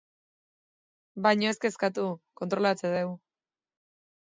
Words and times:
Baina 1.27 1.53
ez 1.53 1.59
kezkatu, 1.67 2.09
kontrolatzen 2.43 3.01
dugu. 3.01 3.17